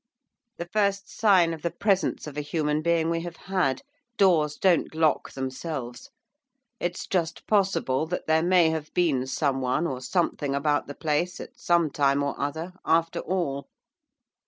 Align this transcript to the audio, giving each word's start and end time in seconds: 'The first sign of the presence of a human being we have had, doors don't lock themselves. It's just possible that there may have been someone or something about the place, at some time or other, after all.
'The 0.57 0.65
first 0.65 1.15
sign 1.15 1.53
of 1.53 1.61
the 1.61 1.69
presence 1.69 2.25
of 2.25 2.35
a 2.35 2.41
human 2.41 2.81
being 2.81 3.07
we 3.11 3.21
have 3.21 3.35
had, 3.35 3.83
doors 4.17 4.55
don't 4.57 4.95
lock 4.95 5.33
themselves. 5.33 6.09
It's 6.79 7.05
just 7.05 7.45
possible 7.45 8.07
that 8.07 8.25
there 8.25 8.41
may 8.41 8.71
have 8.71 8.91
been 8.95 9.27
someone 9.27 9.85
or 9.85 10.01
something 10.01 10.55
about 10.55 10.87
the 10.87 10.95
place, 10.95 11.39
at 11.39 11.55
some 11.59 11.91
time 11.91 12.23
or 12.23 12.33
other, 12.41 12.73
after 12.83 13.19
all. 13.19 13.67